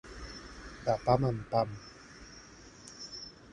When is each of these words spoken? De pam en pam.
De 0.87 0.95
pam 1.03 1.27
en 1.29 1.37
pam. 1.53 1.77